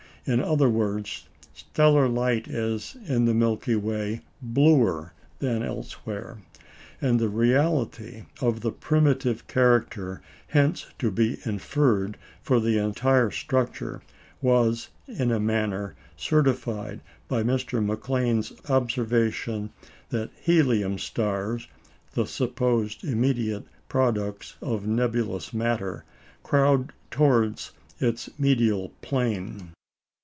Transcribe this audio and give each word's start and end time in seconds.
In 0.23 0.39
other 0.39 0.69
words, 0.69 1.27
stellar 1.51 2.07
light 2.07 2.47
is, 2.47 2.95
in 3.07 3.25
the 3.25 3.33
Milky 3.33 3.75
Way, 3.75 4.21
bluer 4.39 5.13
than 5.39 5.63
elsewhere. 5.63 6.37
And 7.01 7.19
the 7.19 7.27
reality 7.27 8.25
of 8.39 8.61
the 8.61 8.71
primitive 8.71 9.47
character 9.47 10.21
hence 10.49 10.85
to 10.99 11.09
be 11.09 11.39
inferred 11.43 12.19
for 12.43 12.59
the 12.59 12.77
entire 12.77 13.31
structure 13.31 14.03
was, 14.43 14.89
in 15.07 15.31
a 15.31 15.39
manner, 15.39 15.95
certified 16.15 17.01
by 17.27 17.41
Mr. 17.41 17.83
McClean's 17.83 18.53
observation 18.69 19.71
that 20.09 20.29
Helium 20.39 20.99
stars 20.99 21.67
the 22.13 22.27
supposed 22.27 23.03
immediate 23.03 23.63
products 23.89 24.55
of 24.61 24.85
nebulous 24.85 25.51
matter 25.51 26.05
crowd 26.43 26.93
towards 27.09 27.71
its 27.99 28.29
medial 28.37 28.89
plane. 29.01 29.71